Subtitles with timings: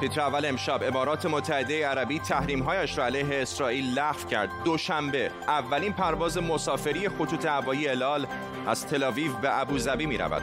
[0.00, 4.50] تیتر اول امشب امارات متحده عربی تحریمهایش را علیه اسرائیل لغو کرد.
[4.64, 8.26] دوشنبه اولین پرواز مسافری خطوط هوایی الال
[8.66, 10.42] از تلاویو به ابوظبی می رود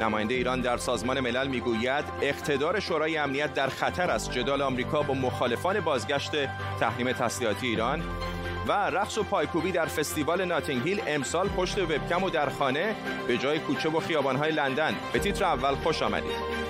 [0.00, 4.30] نماینده ایران در سازمان ملل می‌گوید اقتدار شورای امنیت در خطر است.
[4.30, 6.32] جدال آمریکا با مخالفان بازگشت
[6.80, 8.02] تحریم تسلیحاتی ایران
[8.68, 12.94] و رقص و پایکوبی در فستیوال ناتینگ هیل امسال پشت وبکم و در خانه
[13.28, 14.94] به جای کوچه و خیابانهای لندن.
[15.12, 16.62] به تیتر اول خوش آمدید.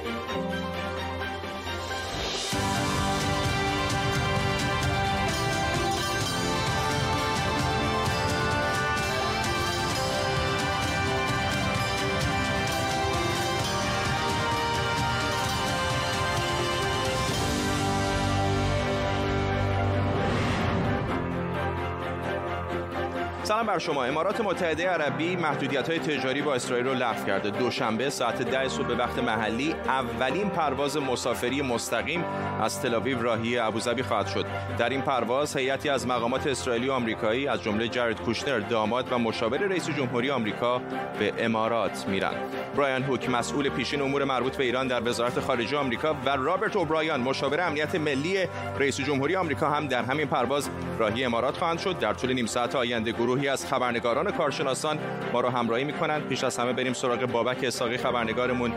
[23.45, 24.05] سلام بر شما.
[24.05, 27.51] امارات متحده عربی محدودیت های تجاری با اسرائیل رو لغو کرده.
[27.51, 32.25] دوشنبه ساعت ده صبح به وقت محلی اولین پرواز مسافری مستقیم
[32.61, 34.47] از تلاویو راهی ابوظبی خواهد شد.
[34.79, 39.19] در این پرواز هیئتی از مقامات اسرائیلی و آمریکایی از جمله جرد کوشنر داماد و
[39.19, 40.79] مشاور رئیس جمهوری آمریکا
[41.19, 42.35] به امارات میرن
[42.77, 47.21] برایان هوک مسئول پیشین امور مربوط به ایران در وزارت خارجه آمریکا و رابرت اوبرایان
[47.21, 51.99] مشاور امنیت ملی رئیس جمهوری آمریکا هم در همین پرواز راهی امارات خواهند شد.
[51.99, 54.99] در طول نیم ساعت آینده گروهی از خبرنگاران کارشناسان
[55.33, 58.73] ما رو همراهی می‌کنند پیش از همه بریم سراغ بابک اساقی خبرنگارمون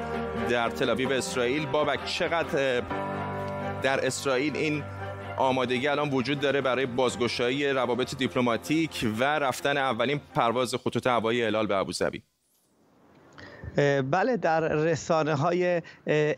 [0.49, 1.65] در تل اسرائیل.
[1.65, 2.83] بابک چقدر
[3.81, 4.83] در اسرائیل این
[5.37, 11.67] آمادگی الان وجود داره برای بازگشایی روابط دیپلماتیک و رفتن اولین پرواز خطوط هوایی الال
[11.67, 12.23] به ابوظبی؟
[14.11, 15.81] بله در رسانه های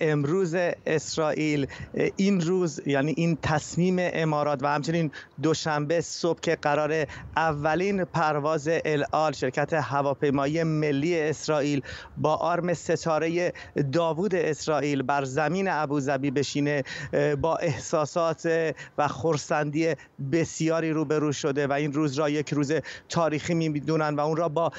[0.01, 1.67] امروز اسرائیل
[2.15, 9.31] این روز یعنی این تصمیم امارات و همچنین دوشنبه صبح که قرار اولین پرواز الال
[9.31, 11.81] شرکت هواپیمایی ملی اسرائیل
[12.17, 13.53] با آرم ستاره
[13.91, 16.83] داوود اسرائیل بر زمین ابوظبی بشینه
[17.41, 19.93] با احساسات و خورسندی
[20.31, 22.73] بسیاری روبرو شده و این روز را یک روز
[23.09, 24.71] تاریخی می‌دونن و اون را با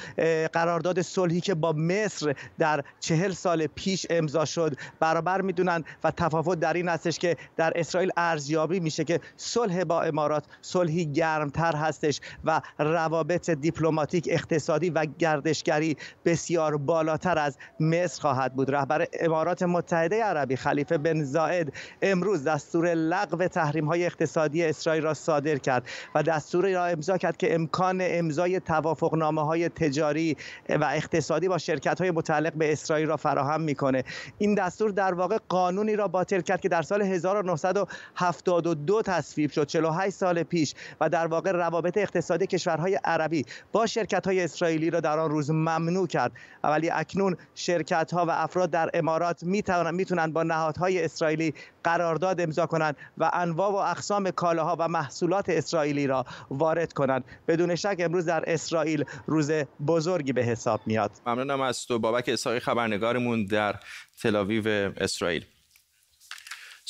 [0.53, 4.75] قرارداد صلحی که با مصر در چهل سال پیش امضا شد.
[4.99, 10.01] برابر می‌دونن و تفاوت در این هستش که در اسرائیل ارزیابی میشه که صلح با
[10.01, 18.53] امارات صلحی گرمتر هستش و روابط دیپلماتیک اقتصادی و گردشگری بسیار بالاتر از مصر خواهد
[18.53, 18.71] بود.
[18.71, 25.13] رهبر امارات متحده عربی خلیفه بن زائد امروز دستور لغو تحریم های اقتصادی اسرائیل را
[25.13, 30.37] صادر کرد و دستوری را امضا کرد که امکان امضای توافقنامه های تجاری
[30.69, 34.03] و اقتصادی با شرکت های متعلق به اسرائیل را فراهم می‌کنه.
[34.37, 40.15] این دستور در واقع قانونی را باطل کرد که در سال 1972 تصویب شد 48
[40.15, 45.19] سال پیش و در واقع روابط اقتصادی کشورهای عربی با شرکت های اسرائیلی را در
[45.19, 46.31] آن روز ممنوع کرد.
[46.63, 52.95] ولی اکنون شرکت ها و افراد در امارات می‌تونن با نهادهای اسرائیلی قرارداد امضا کنند
[53.17, 57.23] و انواع و اقسام کالاها و محصولات اسرائیلی را وارد کنند.
[57.47, 59.51] بدون شک امروز در اسرائیل روز
[59.87, 61.11] بزرگی به حساب میاد.
[61.25, 63.75] ممنونم از تو بابک اسحاقی خبرنگارمون در
[64.21, 65.45] تلاویو اسرائیل.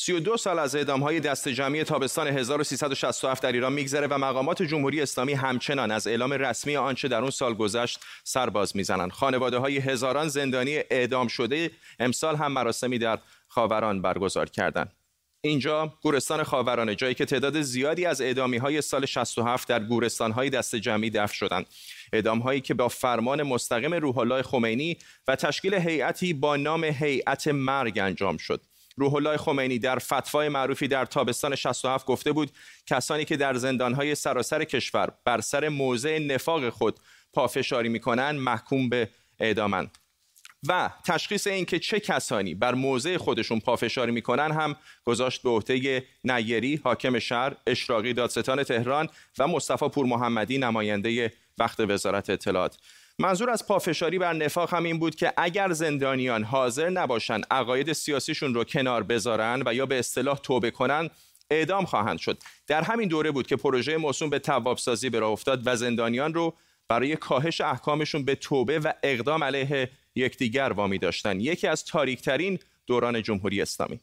[0.02, 5.02] 32 سال از اعدام های دست جمعی تابستان 1367 در ایران میگذره و مقامات جمهوری
[5.02, 9.12] اسلامی همچنان از اعلام رسمی آنچه در اون سال گذشت سرباز می‌زنند.
[9.12, 14.92] خانواده های هزاران زندانی اعدام شده امسال هم مراسمی در خاوران برگزار کردند.
[15.42, 20.50] اینجا گورستان خاورانه جایی که تعداد زیادی از اعدامی های سال 67 در گورستان های
[20.50, 21.66] دست جمعی دفن شدند.
[22.14, 27.48] اعدام هایی که با فرمان مستقیم روح الله خمینی و تشکیل هیئتی با نام هیئت
[27.48, 28.62] مرگ انجام شد.
[29.00, 32.52] روح الله خمینی در فتوای معروفی در تابستان 67 گفته بود
[32.86, 37.00] کسانی که در زندانهای سراسر کشور بر سر موضع نفاق خود
[37.34, 39.98] پافشاری می‌کنند محکوم به اعدامند
[40.68, 46.81] و تشخیص اینکه چه کسانی بر موضع خودشون پافشاری می‌کنن هم گذاشت به عهده نیری
[46.84, 52.78] حاکم شهر اشراقی دادستان تهران و مصطفی پور محمدی نماینده وقت وزارت اطلاعات.
[53.22, 58.53] منظور از پافشاری بر نفاق هم این بود که اگر زندانیان حاضر نباشند عقاید سیاسیشون
[58.53, 61.10] رو کنار بذارن و یا به اصطلاح توبه کنن
[61.51, 62.38] اعدام خواهند شد.
[62.68, 66.54] در همین دوره بود که پروژه موسوم به توابسازی به راه افتاد و زندانیان رو
[66.88, 71.39] برای کاهش احکامشون به توبه و اقدام علیه یکدیگر وامی داشتن.
[71.39, 74.00] یکی از تاریکترین دوران جمهوری اسلامی.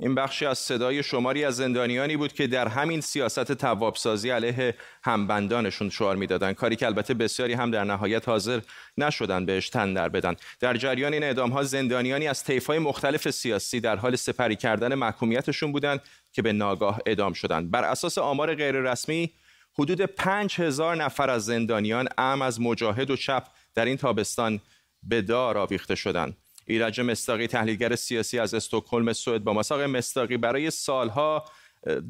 [0.00, 4.74] این بخشی از صدای شماری از زندانیانی بود که در همین سیاست توابسازی علیه
[5.04, 6.54] همبندانشون شعار می‌دادند.
[6.54, 8.60] کاری که البته بسیاری هم در نهایت حاضر
[8.98, 10.36] نشدن بهش تن در بدن.
[10.60, 15.72] در جریان این اعدام ها زندانیانی از های مختلف سیاسی در حال سپری کردن محکومیتشون
[15.72, 16.00] بودند
[16.32, 17.70] که به ناگاه اعدام شدند.
[17.70, 19.32] بر اساس آمار غیررسمی
[19.78, 24.60] حدود 5000 نفر از زندانیان ام از مجاهد و چپ در این تابستان
[25.02, 26.36] به دار آویخته شدند.
[26.66, 31.44] ایرج مستاقی تحلیلگر سیاسی از استکهلم سوئد با مساق مستاقی برای سالها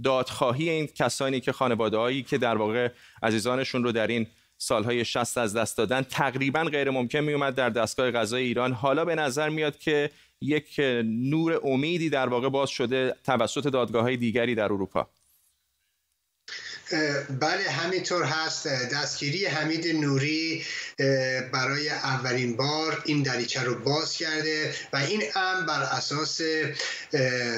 [0.04, 2.88] دادخواهی این کسانی که خانواده که در واقع
[3.22, 4.26] عزیزانشون رو در این
[4.58, 8.72] سالهای 60 از دست دادن تقریبا غیر ممکن می اومد در دستگاه قضای ایران.
[8.72, 10.10] حالا به نظر میاد که
[10.40, 15.08] یک نور امیدی در واقع باز شده توسط دادگاه های دیگری در اروپا.
[17.40, 18.66] بله همینطور هست.
[18.66, 20.64] دستگیری حمید نوری
[21.52, 26.40] برای اولین بار این دریچه رو باز کرده و این هم بر اساس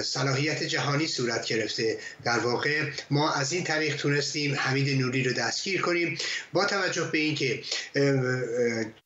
[0.02, 1.98] صلاحیت جهانی صورت گرفته.
[2.24, 6.18] در واقع ما از این طریق تونستیم حمید نوری رو دستگیر کنیم
[6.52, 7.62] با توجه به اینکه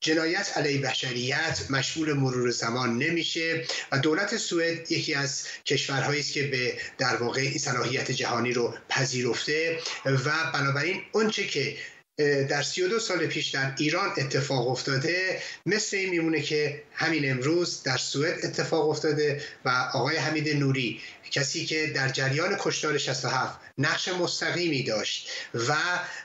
[0.00, 6.42] جنایت علیه بشریت مشمول مرور زمان نمیشه و دولت سوئد یکی از کشورهایی است که
[6.42, 9.78] به در واقع این صلاحیت جهانی رو پذیرفته.
[10.14, 11.76] و بنابراین اونچه که
[12.48, 17.96] در 32 سال پیش در ایران اتفاق افتاده مثل این میمونه که همین امروز در
[17.96, 24.82] سوئد اتفاق افتاده و آقای حمید نوری کسی که در جریان کشتار 67 نقش مستقیمی
[24.82, 25.74] داشت و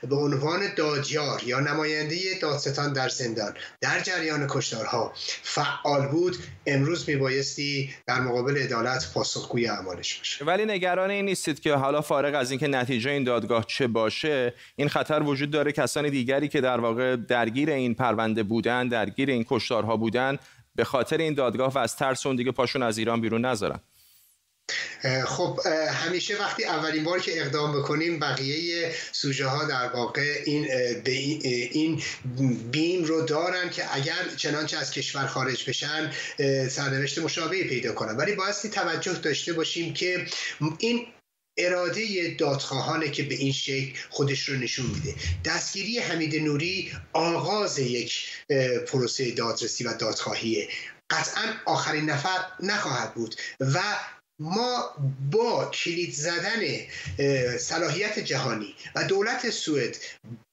[0.08, 5.12] به عنوان دادیار یا نماینده دادستان در زندان در جریان کشتارها
[5.42, 6.36] فعال بود
[6.66, 10.44] امروز میبایستی در مقابل عدالت پاسخگوی اعمالش باشه.
[10.44, 14.88] ولی نگران این نیستید که حالا فارغ از اینکه نتیجه این دادگاه چه باشه این
[14.88, 19.96] خطر وجود داره کسان دیگری که در واقع درگیر این پرونده بودن درگیر این کشتارها
[19.96, 20.38] بودن
[20.74, 23.80] به خاطر این دادگاه و از ترس اون دیگه پاشون از ایران بیرون نذارن.
[25.26, 25.60] خب
[25.92, 30.70] همیشه وقتی اولین بار که اقدام بکنیم بقیه سوژه ها در واقع این
[31.72, 32.02] این
[32.70, 36.12] بیم رو دارن که اگر چنانچه از کشور خارج بشن
[36.68, 38.16] سرنوشت مشابهی پیدا کنن.
[38.16, 40.26] ولی بایستی توجه داشته باشیم که
[40.78, 41.06] این
[41.58, 45.14] اراده دادخواهانه که به این شکل خودش رو نشون میده.
[45.44, 48.28] دستگیری حمید نوری آغاز یک
[48.86, 50.68] پروسه دادرسی و دادخواهیه.
[51.10, 53.80] قطعا آخرین نفر نخواهد بود و
[54.38, 54.94] ما
[55.32, 56.60] با کلید زدن
[57.58, 59.96] صلاحیت جهانی و دولت سوئد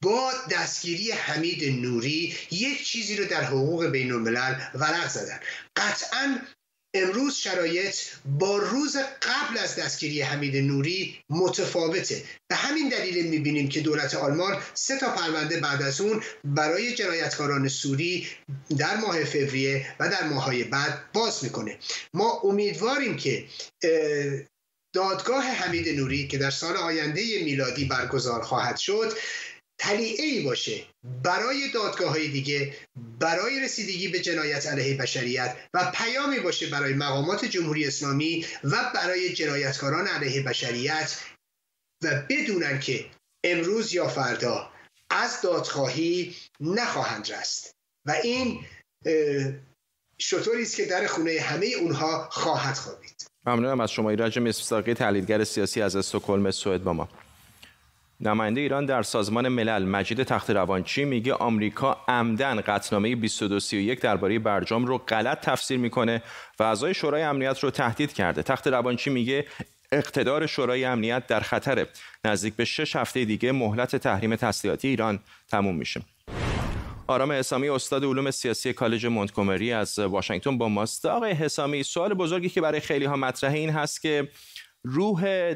[0.02, 5.40] با دستگیری حمید نوری یک چیزی رو در حقوق بین الملل ورق زدن.
[5.76, 6.38] قطعا
[6.94, 12.22] امروز شرایط با روز قبل از دستگیری حمید نوری متفاوته.
[12.50, 17.68] به همین دلیل می‌بینیم که دولت آلمان سه تا پرونده بعد از اون برای جنایتکاران
[17.68, 18.28] سوری
[18.78, 21.78] در ماه فوریه و در ماهای بعد باز می‌کنه.
[22.14, 23.44] ما امیدواریم که
[24.94, 29.12] دادگاه حمید نوری که در سال آینده میلادی برگزار خواهد شد
[29.84, 30.84] تلیعه ای باشه
[31.22, 32.74] برای دادگاه های دیگه
[33.20, 39.32] برای رسیدگی به جنایت علیه بشریت و پیامی باشه برای مقامات جمهوری اسلامی و برای
[39.32, 41.20] جنایتکاران علیه بشریت
[42.02, 43.06] و بدونن که
[43.44, 44.70] امروز یا فردا
[45.10, 47.74] از دادخواهی نخواهند رست.
[48.06, 48.60] و این
[50.18, 53.26] شطوری است که در خونه همه اونها خواهد خوابید.
[53.46, 54.10] ممنونم از شما.
[54.10, 57.08] ایرج مصداقی تحلیلگر سیاسی از استکهلم سوئد با ما.
[58.20, 64.86] نماینده ایران در سازمان ملل مجید تخت روانچی میگه؟ آمریکا عمدن قطعنامه 2231 درباره برجام
[64.86, 66.22] رو غلط تفسیر می‌کنه
[66.58, 68.42] و اعضای شورای امنیت رو تهدید کرده.
[68.42, 69.44] تخت روانچی میگه؟
[69.92, 71.86] اقتدار شورای امنیت در خطره.
[72.24, 75.18] نزدیک به شش هفته دیگه مهلت تحریم تسلیحاتی ایران
[75.48, 76.00] تموم میشه.
[77.06, 81.06] آرام حسامی استاد علوم سیاسی کالج مونتگومری از واشنگتن با ماست.
[81.06, 84.28] آقای حسامی سوال بزرگی که برای خیلی ها مطرحه این هست که
[84.84, 85.54] روح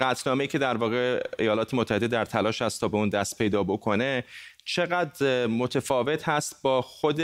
[0.00, 4.24] قطنامه که در واقع ایالات متحده در تلاش است تا به اون دست پیدا بکنه
[4.64, 7.20] چقدر متفاوت هست با خود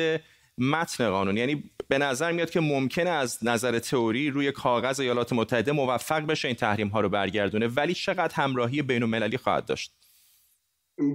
[0.58, 1.36] متن قانون.
[1.36, 6.48] یعنی به نظر میاد که ممکنه از نظر تئوری روی کاغذ ایالات متحده موفق بشه
[6.48, 9.92] این تحریم ها رو برگردونه ولی چقدر همراهی بین المللی خواهد داشت؟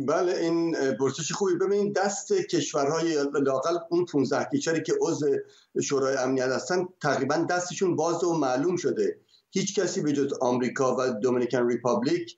[0.07, 1.55] بله این پرسش خوبی.
[1.55, 5.27] ببینید دست کشورهای لاقل اون 15 کشوری که عضو
[5.83, 9.17] شورای امنیت هستن تقریبا دستشون باز و معلوم شده.
[9.51, 12.37] هیچ کسی به جز آمریکا و دومینیکن ریپابلیک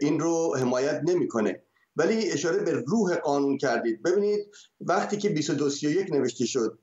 [0.00, 1.62] این رو حمایت نمی‌کنه.
[1.96, 4.02] ولی اشاره به روح قانون کردید.
[4.02, 4.46] ببینید
[4.80, 6.78] وقتی که 2231 نوشته شد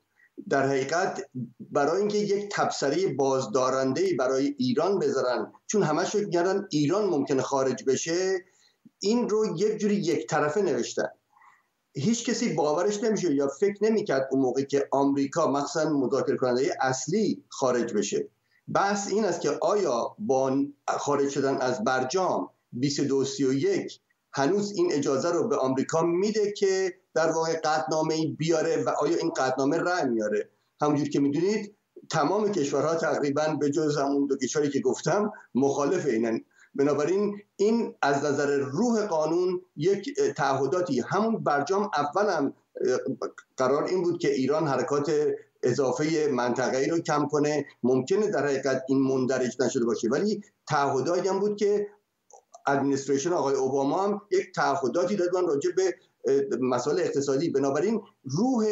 [0.48, 1.22] در حقیقت
[1.60, 7.84] برای اینکه یک تبصره بازدارنده برای ایران بذارن چون همش فکر کردن ایران ممکنه خارج
[7.84, 8.44] بشه
[8.98, 11.08] این رو یک جوری یک طرفه نوشتن.
[11.94, 17.44] هیچ کسی باورش نمیشه یا فکر نمی‌کرد اون موقع که آمریکا مخصوصا مذاکره کننده اصلی
[17.48, 18.28] خارج بشه.
[18.74, 24.00] بحث این است که آیا با خارج شدن از برجام 2231
[24.32, 29.30] هنوز این اجازه رو به آمریکا میده که در واقع قطنامه بیاره و آیا این
[29.30, 31.74] قطنامه رأی میاره؟ همونجور که می‌دونید
[32.10, 36.40] تمام کشورها تقریبا به جز همون دو کشوری که گفتم مخالف اینن.
[36.74, 41.00] بنابراین این از نظر روح قانون یک تعهداتی.
[41.00, 42.52] همون برجام اولم
[43.56, 45.12] قرار این بود که ایران حرکات
[45.62, 47.66] اضافه منطقه‌ای رو کم کنه.
[47.82, 50.08] ممکنه در حقیقت این مندرج نشده باشه.
[50.08, 51.86] ولی تعهداتی هم بود که
[52.66, 55.94] ادمنستریشن آقای اوباما هم یک تعهداتی دادن راجع به
[56.60, 57.50] مسائل اقتصادی.
[57.50, 58.66] بنابراین روح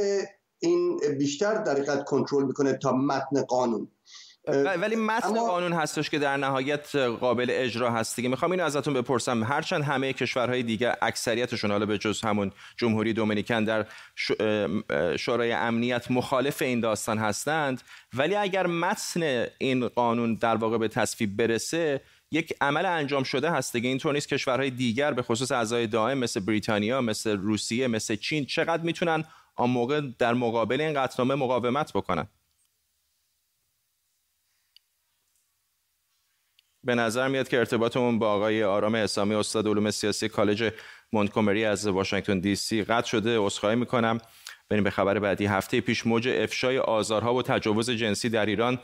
[0.58, 3.90] این بیشتر در حقیقت کنترل می‌کنه تا متن قانون.
[4.48, 8.28] ولی متن قانون هستش که در نهایت قابل اجرا هست دیگه.
[8.28, 9.44] می‌خوام اینو ازتون بپرسم.
[9.44, 13.86] هرچند همه کشورهای دیگه اکثریتشون حالا به جز همون جمهوری دومینیکن در
[15.16, 17.82] شورای امنیت مخالف این داستان هستند
[18.14, 23.72] ولی اگر متن این قانون در واقع به تصویب برسه یک عمل انجام شده هست
[23.72, 23.88] دیگه.
[23.88, 28.82] اینطور نیست کشورهای دیگر به خصوص اعضای دائم مثل بریتانیا مثل روسیه مثل چین چقدر
[28.82, 29.24] می‌تونن
[29.56, 32.26] آن موقع در مقابل این قطعنامه مقاومت بکنن؟
[36.84, 40.72] به نظر میاد که ارتباطمون با آقای آرام اسلامی استاد علوم سیاسی کالج
[41.12, 44.18] مونتگومری از واشنگتن دی سی قطع شده عذرخواهی می‌کنم.
[44.68, 45.46] بریم به خبر بعدی.
[45.46, 48.78] هفته پیش موج افشای آزارها و تجاوز جنسی در ایران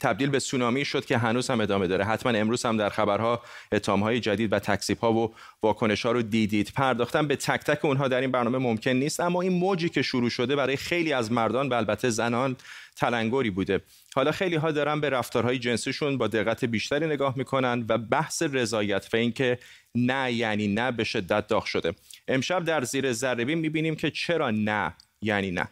[0.00, 2.04] تبدیل به سونامی شد که هنوز هم ادامه داره.
[2.04, 3.42] حتما امروز هم در خبرها
[3.88, 6.72] های جدید و تکسیب ها و واکنش ها رو دیدید.
[6.74, 10.30] پرداختن به تک تک اونها در این برنامه ممکن نیست اما این موجی که شروع
[10.30, 12.56] شده برای خیلی از مردان و البته زنان
[12.96, 13.80] تلنگری بوده.
[14.14, 19.08] حالا خیلی ها دارن به رفتارهای جنسیشون با دقت بیشتری نگاه می‌کنن و بحث رضایت
[19.12, 19.58] و اینکه
[19.94, 21.94] نه یعنی نه به شدت داغ شده.
[22.28, 25.68] امشب در زیر ذره می‌بینیم که چرا نه یعنی نه.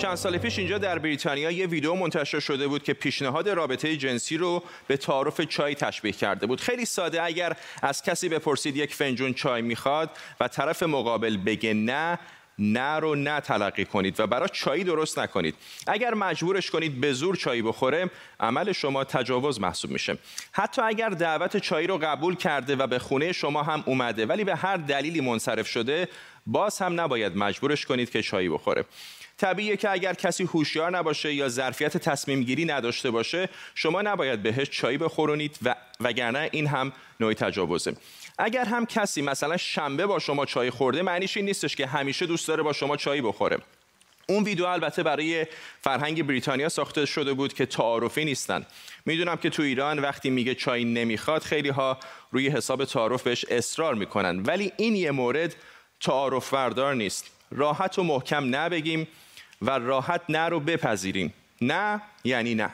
[0.00, 4.36] چند سال پیش اینجا در بریتانیا یه ویدیو منتشر شده بود که پیشنهاد رابطه جنسی
[4.36, 6.60] رو به تعارف چای تشبیه کرده بود.
[6.60, 12.18] خیلی ساده اگر از کسی بپرسید یک فنجون چای می‌خواد و طرف مقابل بگه نه
[12.58, 15.54] نه رو نه تلقی کنید و برای چایی درست نکنید.
[15.86, 20.18] اگر مجبورش کنید به زور چایی بخوره عمل شما تجاوز محسوب میشه.
[20.52, 24.56] حتی اگر دعوت چایی رو قبول کرده و به خونه شما هم اومده ولی به
[24.56, 26.08] هر دلیلی منصرف شده
[26.46, 28.84] باز هم نباید مجبورش کنید که چایی بخوره.
[29.40, 34.70] طبیعیه که اگر کسی هوشیار نباشه یا ظرفیت تصمیم گیری نداشته باشه شما نباید بهش
[34.70, 37.96] چایی بخورونید و وگرنه این هم نوعی تجاوزه.
[38.38, 42.48] اگر هم کسی مثلا شنبه با شما چای خورده معنیش این نیستش که همیشه دوست
[42.48, 43.58] داره با شما چایی بخوره.
[44.28, 45.46] اون ویدیو البته برای
[45.80, 48.66] فرهنگ بریتانیا ساخته شده بود که تعارفی نیستن.
[49.06, 51.98] می‌دونم که تو ایران وقتی میگه چای نمی‌خواد خیلی ها
[52.30, 54.42] روی حساب تعارف بهش اصرار می‌کنن.
[54.42, 55.56] ولی این یه مورد
[56.00, 57.30] تعارف بردار نیست.
[57.50, 59.08] راحت و محکم نبگیم.
[59.62, 61.34] و راحت نه رو بپذیریم.
[61.60, 62.70] نه یعنی نه.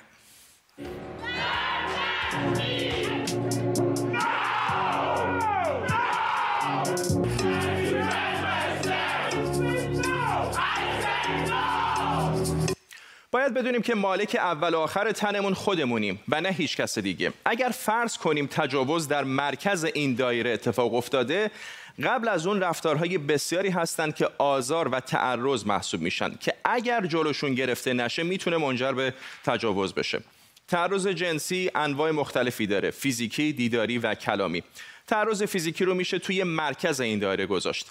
[13.31, 17.33] باید بدونیم که مالک اول و آخر تنمون خودمونیم و نه هیچ کس دیگه.
[17.45, 21.51] اگر فرض کنیم تجاوز در مرکز این دایره اتفاق افتاده
[22.03, 27.55] قبل از اون رفتارهای بسیاری هستند که آزار و تعرض محسوب میشن که اگر جلوشون
[27.55, 30.21] گرفته نشه می‌تونه منجر به تجاوز بشه.
[30.69, 34.63] تعرض جنسی انواع مختلفی داره فیزیکی، دیداری و کلامی.
[35.07, 37.87] تعرض فیزیکی رو میشه توی مرکز این دایره گذاشت.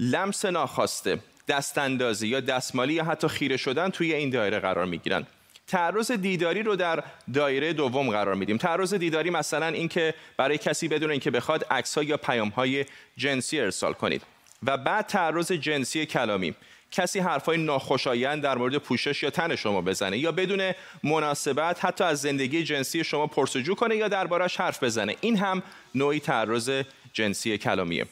[0.00, 1.18] لمس ناخواسته
[1.48, 5.26] دستاندازی یا دستمالی یا حتی خیره شدن توی این دایره قرار می‌گیرن.
[5.68, 8.56] تعرض دیداری رو در دایره دوم قرار میدیم.
[8.56, 12.84] تعرض دیداری مثلا اینکه برای کسی بدون اینکه بخواد عکس یا پیام های
[13.16, 14.22] جنسی ارسال کنید.
[14.62, 16.54] و بعد تعرض جنسی کلامی.
[16.90, 20.72] کسی حرفای ناخوشایند در مورد پوشش یا تن شما بزنه یا بدون
[21.04, 25.16] مناسبت حتی از زندگی جنسی شما پرسجو کنه یا دربارش حرف بزنه.
[25.20, 25.62] این هم
[25.94, 26.70] نوعی تعرض
[27.12, 28.06] جنسی کلامیه.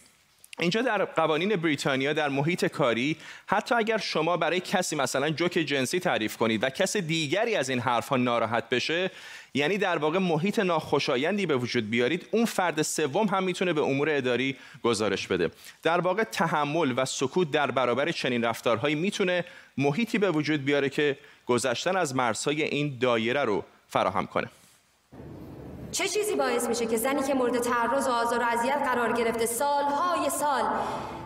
[0.61, 6.01] اینجا در قوانین بریتانیا در محیط کاری حتی اگر شما برای کسی مثلا جوک جنسی
[6.01, 9.11] تعریف کنید و کس دیگری از این حرفها ناراحت بشه
[9.55, 14.11] یعنی در واقع محیط ناخوشایندی به وجود بیارید اون فرد سوم هم می‌تونه به امور
[14.11, 15.51] اداری گزارش بده.
[15.83, 19.45] در واقع تحمل و سکوت در برابر چنین رفتارهایی می‌تونه
[19.79, 24.49] محیطی به وجود بیاره که گذشتن از مرزهای این دایره رو فراهم کنه.
[25.97, 29.47] چه چیزی باعث میشه که زنی که مورد تعرض و آزار و اذیت قرار گرفته
[29.47, 30.63] سالهای سال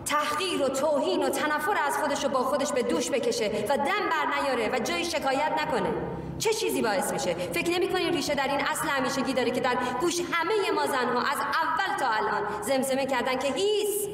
[0.06, 3.84] تحقیر و توهین و تنفر از خودش رو با خودش به دوش بکشه و دم
[3.84, 5.92] بر نیاره و جای شکایت نکنه؟
[6.38, 10.20] چه چیزی باعث میشه؟ فکر نمی‌کنین ریشه در این اصل همیشگی داره که در گوش
[10.32, 14.08] همه ما زنها از اول تا الان زمزمه کردن که هیس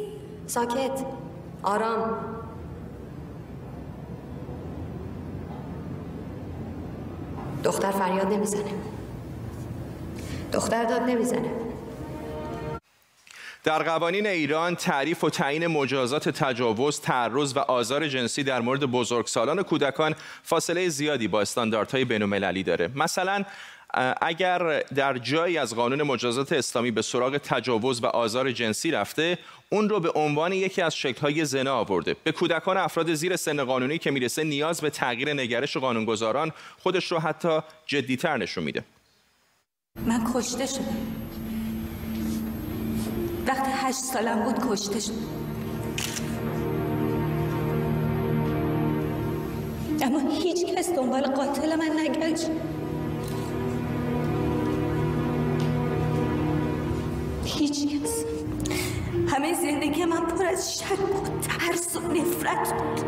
[0.46, 1.04] ساکت
[1.62, 2.18] آرام.
[7.64, 8.95] دختر فریاد نمی‌زنه.
[10.52, 11.50] دختر داد نمی‌زنه.
[13.64, 19.58] در قوانین ایران تعریف و تعیین مجازات تجاوز، تعرض و آزار جنسی در مورد بزرگسالان
[19.58, 22.90] و کودکان فاصله زیادی با استانداردهای بین‌المللی داره.
[22.94, 23.44] مثلا
[24.20, 29.38] اگر در جایی از قانون مجازات اسلامی به سراغ تجاوز و آزار جنسی رفته
[29.68, 32.16] اون رو به عنوان یکی از شکل‌های زنا آورده.
[32.24, 37.18] به کودکان افراد زیر سن قانونی که می‌رسه نیاز به تغییر نگرش قانونگذاران خودش رو
[37.18, 38.84] حتی جدیتر نشون میده.
[40.04, 40.96] من کشته شدم.
[43.46, 45.14] وقتی هشت سالم بود کشته شدم.
[50.02, 52.50] اما هیچ کس دنبال قاتل من نگشت.
[57.44, 58.24] هیچ کس.
[59.28, 63.00] همه زندگی من پر از شک و ترس و نفرت بود.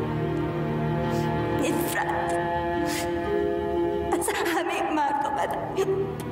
[1.61, 2.33] نفرت.
[4.12, 6.27] از همه مردم بدم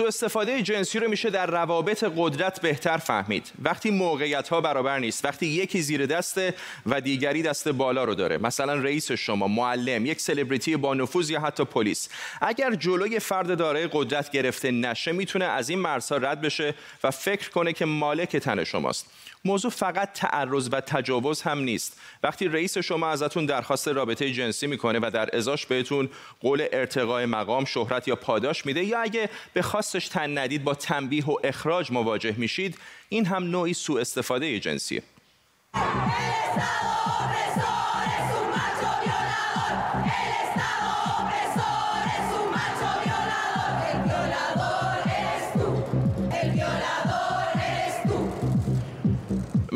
[0.00, 3.52] سو استفاده جنسی رو میشه در روابط قدرت بهتر فهمید.
[3.62, 6.54] وقتی موقعیت ها برابر نیست وقتی یکی زیر دسته
[6.86, 8.38] و دیگری دست بالا رو داره.
[8.38, 12.08] مثلا رئیس شما معلم یک سلبریتی با نفوذ یا حتی پلیس.
[12.40, 17.50] اگر جلوی فرد دارای قدرت گرفته نشه می‌تونه از این مرزها رد بشه و فکر
[17.50, 19.06] کنه که مالک تن شماست.
[19.44, 22.00] موضوع فقط تعرض و تجاوز هم نیست.
[22.22, 26.08] وقتی رئیس شما ازتون درخواست رابطه جنسی می‌کنه و در ازاش بهتون
[26.40, 31.26] قول ارتقای مقام شهرت یا پاداش میده یا اگه به خواستش تن ندید با تنبیه
[31.26, 32.78] و اخراج مواجه میشید.
[33.08, 35.02] این هم نوعی سوء استفاده جنسیه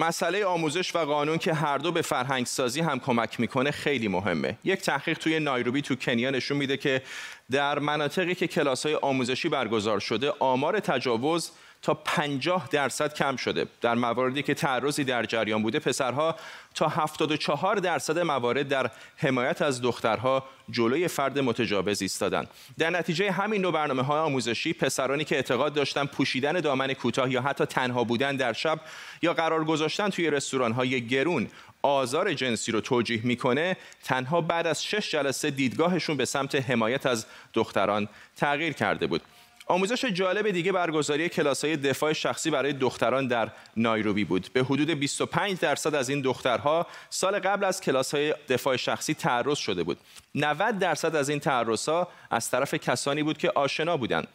[0.05, 4.59] مسئله آموزش و قانون که هر دو به فرهنگ سازی هم کمک می‌کنه خیلی مهمه.
[4.65, 7.03] یک تحقیق توی نایروبی تو کنیا نشون میده که
[7.51, 11.51] در مناطقی که کلاس های آموزشی برگزار شده آمار تجاوز
[11.85, 13.67] تا 50 درصد کم شده.
[13.81, 16.37] در مواردی که تعرضی در جریان بوده پسرها
[16.75, 23.63] تا 74 درصد موارد در حمایت از دخترها جلوی فرد متجاوز ایستادند در نتیجه همین
[23.63, 28.37] نوع برنامه های آموزشی پسرانی که اعتقاد داشتن پوشیدن دامن کوتاه یا حتی تنها بودن
[28.37, 28.81] در شب
[29.23, 31.49] یا قرار گذاشتن توی رستوران های گرون
[31.83, 37.27] آزار جنسی رو توجیه می‌کنه تنها بعد از شش جلسه دیدگاهشون به سمت حمایت از
[37.55, 39.23] دختران تغییر کرده بود.
[39.67, 41.31] آموزش جالب دیگه برگزاری
[41.63, 44.49] های دفاع شخصی برای دختران در نایروبی بود.
[44.53, 47.81] به حدود 25 درصد از این دخترها سال قبل از
[48.13, 49.99] های دفاع شخصی تعرض شده بود.
[50.35, 54.29] 90 درصد از این تعرضها از طرف کسانی بود که آشنا بودند.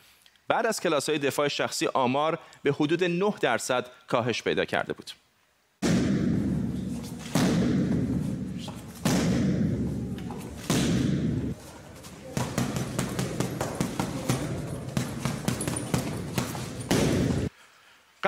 [0.48, 5.12] بعد از های دفاع شخصی آمار به حدود 9 درصد کاهش پیدا کرده بود.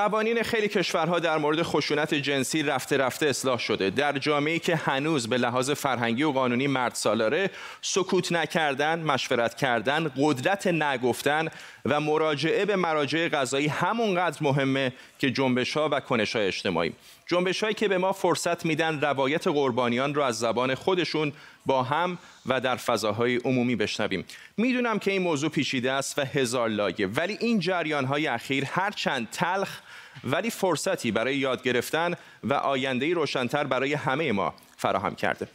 [0.07, 3.89] قوانین خیلی کشورها در مورد خشونت جنسی رفته رفته اصلاح شده.
[3.89, 7.49] در جامعه‌ای که هنوز به لحاظ فرهنگی و قانونی مرد سالاره
[7.81, 11.47] سکوت نکردن مشورت کردن قدرت نگفتن
[11.85, 16.93] و مراجعه به مراجع قضایی همونقدر مهمه که جنبش ها و کنش های اجتماعی.
[17.27, 21.33] جنبش هایی که به ما فرصت میدن روایت قربانیان رو از زبان خودشون
[21.65, 24.25] با هم و در فضاهای عمومی بشنویم.
[24.57, 29.27] می‌دونم که این موضوع پیچیده است و هزار لایه ولی این جریان های اخیر هرچند
[29.31, 29.79] تلخ
[30.24, 35.47] ولی فرصتی برای یاد گرفتن و آینده روشنتر برای همه ما فراهم کرده.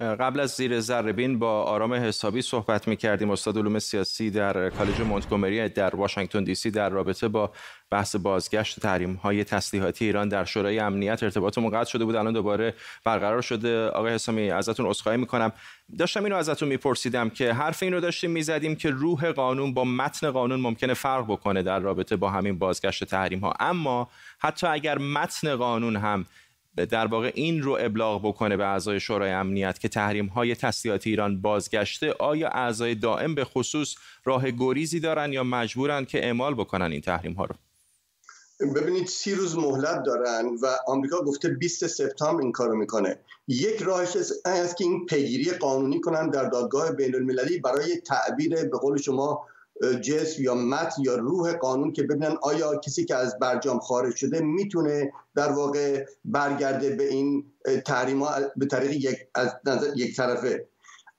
[0.00, 5.00] قبل از زیر ذربین با آرام حسابی صحبت می کردیم استاد علوم سیاسی در کالج
[5.00, 7.52] مونتگومری در واشنگتن دی سی در رابطه با
[7.90, 12.16] بحث بازگشت تحریم های تسلیحاتی ایران در شورای امنیت ارتباطمون قطع شده بود.
[12.16, 13.88] الان دوباره برقرار شده.
[13.88, 15.52] آقای حسامی ازتون عذرخواهی می‌کنم.
[15.98, 20.30] داشتم اینو ازتون میپرسیدم که حرف این رو داشتیم می‌زدیم که روح قانون با متن
[20.30, 25.56] قانون ممکنه فرق بکنه در رابطه با همین بازگشت تحریم ها اما حتی اگر متن
[25.56, 26.26] قانون هم
[26.90, 31.40] در واقع این رو ابلاغ بکنه به اعضای شورای امنیت که تحریم های تسلیحاتی ایران
[31.40, 37.00] بازگشته آیا اعضای دائم به خصوص راه گریزی دارن یا مجبورن که اعمال بکنن این
[37.00, 37.54] تحریم ها رو؟
[38.74, 43.18] ببینید سی روز مهلت دارن و آمریکا گفته 20 سپتامبر این کارو می‌کنه.
[43.48, 48.78] یک راهش است که این پیگیری قانونی کنن در دادگاه بین المللی برای تعبیر به
[48.78, 49.46] قول شما
[50.02, 54.40] جسم یا متن یا روح قانون که ببینن آیا کسی که از برجام خارج شده
[54.40, 57.52] می‌تونه در واقع برگرده به این
[57.86, 58.20] تحریم
[58.56, 60.68] به طریق یک از نظر یک طرفه.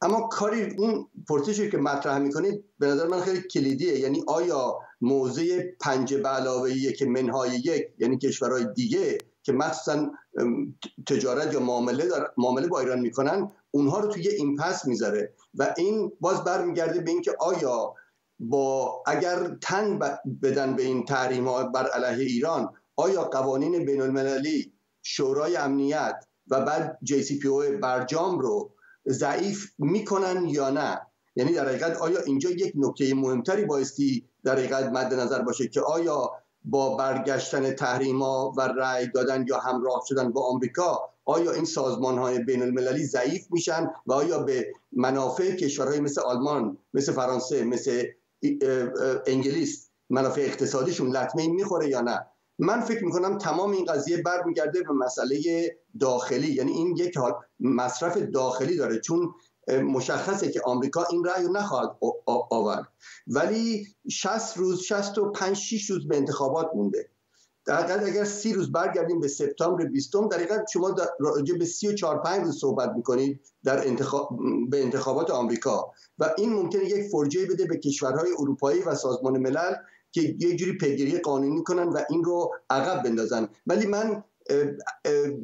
[0.02, 4.00] اما کاری اون پرسشی که مطرح می‌کنید به نظر من خیلی کلیدیه.
[4.00, 10.12] یعنی آیا موضع پنج به علاوه یک منهای یک یعنی کشورهای دیگه که مخصوصا
[11.08, 12.06] تجارت یا معامله
[12.38, 15.34] معامله با ایران می‌کنن اونها رو توی این پس می‌ذاره.
[15.56, 17.94] و این باز برمیگرده به اینکه آیا
[18.40, 20.00] با اگر تن
[20.44, 26.62] بدن به این تحریم ها بر علیه ایران آیا قوانین بین المللی شورای امنیت و
[26.62, 27.00] بعد
[27.46, 28.72] او برجام رو
[29.08, 31.02] ضعیف می‌کنن یا نه؟
[31.36, 35.82] یعنی در حقیقت آیا اینجا یک نکته مهمتری بایستی در حقیقت مد نظر باشه که
[35.82, 36.32] آیا
[36.66, 42.40] با برگشتن تحریما و رأی دادن یا همراه شدن با آمریکا آیا این سازمان های
[42.40, 48.04] بین المللی ضعیف میشن و آیا به منافع کشورهای مثل آلمان مثل فرانسه مثل
[49.28, 52.26] انگلیس منافع اقتصادیشون لطمه می‌خوره یا نه؟
[52.60, 55.40] من فکر می‌کنم تمام این قضیه برمیگرده به مسئله
[56.00, 56.52] داخلی.
[56.52, 57.14] یعنی این یک
[57.60, 59.34] مصرف داخلی داره چون
[59.68, 61.98] مشخصه که آمریکا این رأی رو نخواهد
[62.52, 62.88] آورد.
[63.28, 67.10] ولی 60 روز 65 6 روز به انتخابات مونده.
[67.70, 72.46] در اگر سی روز برگردیم به سپتامبر 20 در حقیقت شما راجع به 34 5
[72.46, 77.78] روز صحبت می‌کنید در انتخاب به انتخابات آمریکا و این ممکنه یک فرجه بده به
[77.78, 79.74] کشورهای اروپایی و سازمان ملل
[80.12, 83.48] که یک جوری پیگیری قانونی کنن و این رو عقب بندازن.
[83.68, 84.24] ولی من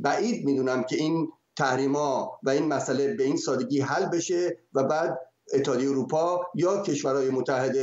[0.04, 5.20] بعید می‌دونم که این تحریما و این مسئله به این سادگی حل بشه و بعد
[5.54, 7.76] اتحادیه اروپا یا کشورهای متحد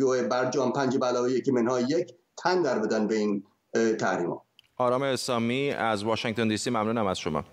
[0.00, 3.44] او برجام پنج بلاوی که منها یک تن در بدن به این
[3.98, 4.44] تحریما.
[4.76, 7.44] آرام اسلامی از واشنگتن دی سی ممنونم از شما.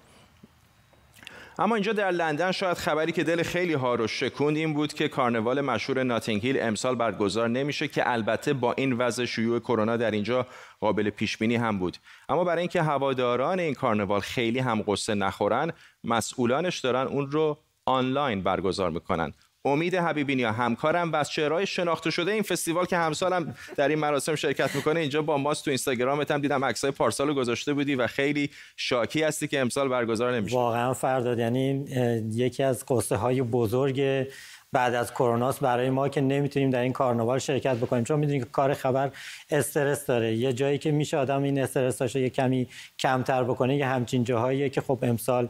[1.60, 5.08] اما اینجا در لندن شاید خبری که دل خیلی ها رو شکوند این بود که
[5.08, 10.12] کارنوال مشهور ناتینگ هیل امسال برگزار نمیشه که البته با این وضع شیوع کرونا در
[10.12, 10.48] اینجا
[10.80, 11.98] قابل پیش بینی هم بود.
[12.30, 15.72] اما برای اینکه هواداران این کارنوال خیلی هم قصه نخورن
[16.04, 19.34] مسئولانش دارن اون رو آنلاین برگزار می‌کنن.
[19.68, 21.12] امید حبیبی نیا همکارم.
[21.12, 25.22] و از چهرهای شناخته شده این فستیوال که همسالم در این مراسم شرکت می‌کنه اینجا
[25.22, 29.60] با ماست تو اینستاگرامت هم دیدم عکسای پارسال گذاشته بودی و خیلی شاکی هستی که
[29.60, 30.56] امسال برگزار نمیشه.
[30.56, 31.86] واقعا فرداد یعنی
[32.34, 34.28] یکی از قصه های بزرگ
[34.72, 38.04] بعد از کروناست برای ما که نمی‌تونیم در این کارناوال شرکت بکنیم.
[38.04, 39.12] چون می‌دونیم که کار خبر
[39.50, 40.36] استرس داره.
[40.36, 42.68] یه جایی که میشه آدم این استرس یه کمی
[43.00, 45.50] کمتر بکنه یه همچین جاهاییه که خب امسال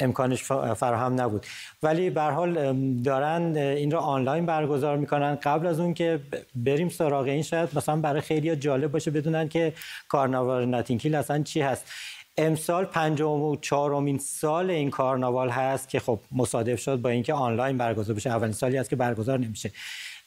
[0.00, 0.42] امکانش
[0.74, 1.46] فراهم نبود.
[1.82, 5.34] ولی به حال دارن این رو آنلاین برگزار می‌کنن.
[5.34, 6.20] قبل از اون که
[6.54, 9.72] بریم سراغ این شاید مثلا برای خیلی جالب باشه بدونن که
[10.08, 11.92] کارناوال ناتینکیل اصلا چی هست.
[12.36, 17.78] امسال پنجم و چهارمین سال این کارناوال هست که خب مصادف شد با اینکه آنلاین
[17.78, 18.30] برگزار بشه.
[18.30, 19.70] اولین سالی است که برگزار نمیشه.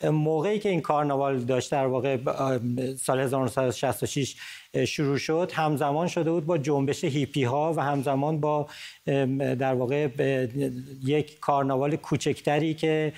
[0.04, 2.18] موقعی که این کارناوال داشت در واقع
[2.96, 4.36] سال 1966
[4.88, 8.68] شروع شد همزمان شده بود با جنبش هیپی ها و همزمان با
[9.36, 10.08] در واقع
[11.06, 13.14] یک کارناوال کوچکتری که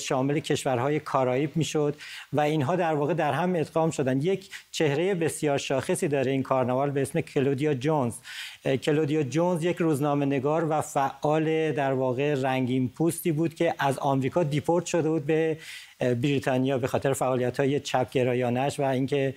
[0.00, 1.96] شامل کشورهای کارائیب می‌شد
[2.32, 4.20] و اینها در واقع در هم ادغام شدن.
[4.20, 8.14] یک چهره بسیار شاخصی داره این کارناوال به اسم کلودیا جونز.
[8.82, 14.42] کلودیا جونز یک روزنامه نگار و فعال در واقع رنگین پوستی بود که از آمریکا
[14.42, 15.56] دیپورت شده بود به
[16.00, 19.34] بریتانیا به خاطر فعالیت های چپگرایانش و اینکه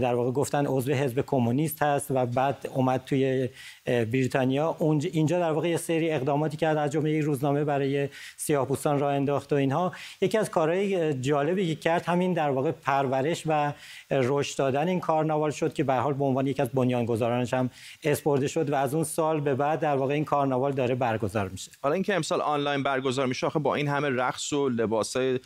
[0.00, 3.48] در واقع گفتن عضو حزب کمونیست هست و بعد اومد توی
[3.86, 4.76] بریتانیا.
[5.12, 9.56] اینجا در واقع یه سری اقداماتی کرد از جمله روزنامه برای سیاه‌پوستان راه انداخت و
[9.56, 9.92] اینها.
[10.20, 13.72] یکی از کارهای جالبی که کرد همین در واقع پرورش و
[14.10, 17.70] رشد دادن این کارناوال شد که به حال به عنوان یکی از بنیانگذارانش هم
[18.04, 21.70] اسپرده شد و از اون سال به بعد در واقع این کارناوال داره برگزار میشه.
[21.82, 25.40] حالا اینکه امسال آنلاین برگزار میشه آخه با این همه رقص و لباسای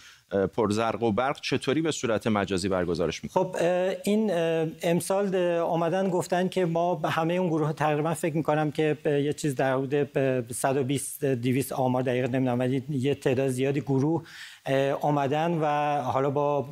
[0.55, 3.57] پرزرق و برق چطوری به صورت مجازی برگزارش می‌کنه؟ خب
[4.05, 4.31] این
[4.83, 9.75] امسال اومدن گفتن که ما همه اون گروه تقریبا فکر می‌کنم که یه چیز در
[9.75, 14.23] حدود 120 200 آمار دقیق نمی‌دونم ولی یه تعداد زیادی گروه
[15.01, 15.67] آمدن و
[16.03, 16.63] حالا با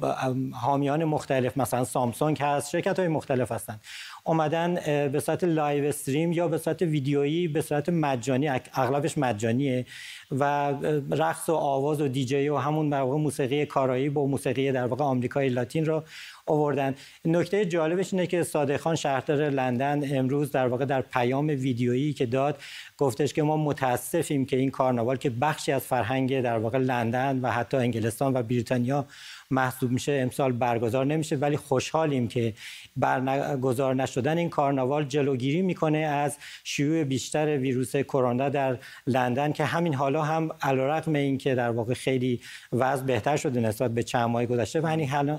[0.52, 3.80] حامیان مختلف مثلا سامسونگ هست شرکت های مختلف هستن.
[4.24, 4.74] اومدن
[5.08, 9.86] به صورت live stream یا به صورت ویدیویی به صورت مجانی اغلبش مجانیه
[10.30, 10.72] و
[11.10, 15.48] رقص و آواز و دیجی و همون در موسیقی کارائیب با موسیقی در واقع آمریکای
[15.48, 16.02] لاتین رو
[16.46, 16.94] آوردن.
[17.24, 22.26] نکته جالبش اینه که صادق خان شهردار لندن امروز در واقع در پیام ویدیویی که
[22.26, 22.58] داد
[22.98, 27.50] گفتش که ما متاسفیم که این کارناوال که بخشی از فرهنگ در واقع لندن و
[27.50, 29.06] حتی انگلستان و بریتانیا
[29.50, 31.36] محسوب میشه امسال برگزار نمیشه.
[31.36, 32.54] ولی خوشحالیم که
[32.96, 39.94] برگزار نشدن این کارناوال جلوگیری می‌کنه از شیوع بیشتر ویروس کرونا در لندن که همین
[39.94, 42.40] حالا هم علیرغم اینکه در واقع خیلی
[42.72, 44.86] وضع بهتر شده نسبت به چند ماه گذشته و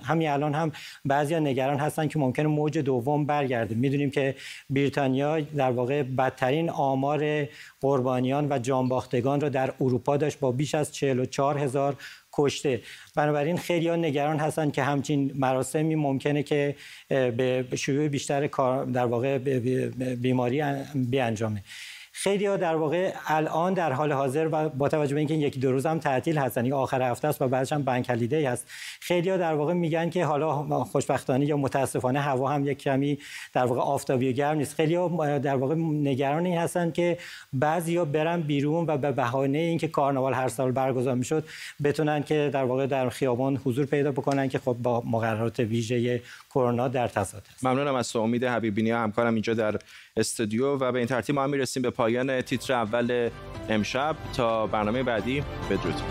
[0.03, 0.71] همین الان هم
[1.05, 3.75] بعضیا نگران هستن که ممکنه موج دوم برگرده.
[3.75, 4.35] می‌دونیم که
[4.69, 7.47] بریتانیا در واقع بدترین آمار
[7.81, 11.95] قربانیان و جانباختگان را در اروپا داشت با بیش از 44 هزار
[12.37, 12.81] کشته.
[13.15, 16.75] بنابراین خیلی نگران هستن که همچین مراسمی ممکنه که
[17.09, 19.37] به شیوع بیشتر کار در واقع
[20.15, 20.63] بیماری
[20.95, 21.63] بیانجامه.
[22.17, 25.71] خیلی ها در واقع الان در حال حاضر و با توجه به اینکه یکی دو
[25.71, 28.67] روز هم تعطیل هستن آخر هفته است و بعدش هم بنک هلیدی هست.
[28.99, 33.17] خیلی ها در واقع میگن که حالا خوشبختانه یا متاسفانه هوا هم یک کمی
[33.53, 34.75] در واقع آفتابی و گرم نیست.
[34.75, 37.17] خیلی ها در واقع نگران این هستن که
[37.53, 41.43] بعضیا برن بیرون و به بهانه اینکه کارناوال هر سال برگزار می‌شد
[41.83, 46.87] بتونن که در واقع در خیابان حضور پیدا بکنن که خب با مقررات ویژه کرونا
[46.87, 49.79] در تضاد است ممنونم از امید حبیبی همکارم اینجا در
[50.17, 53.29] استودیو و به این ترتیب ما می‌رسیم به پایان تیتر اول
[53.69, 54.15] امشب.
[54.37, 56.01] تا برنامه بعدی بدرود.